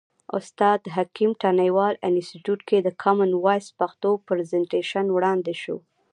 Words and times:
استاد 0.37 0.79
حکیم 0.95 1.31
تڼیوال 1.43 1.93
انستیتیوت 2.09 2.61
کې 2.69 2.77
د 2.81 2.87
کامن 3.03 3.31
وایس 3.43 3.67
پښتو 3.79 4.09
پرزنټیشن 4.27 5.05
وړاندې 5.11 5.53
شو. 5.61 5.77